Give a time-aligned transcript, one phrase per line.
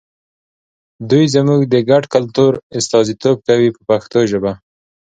[1.09, 4.51] دوی زموږ د ګډ کلتور استازیتوب کوي په پښتو ژبه.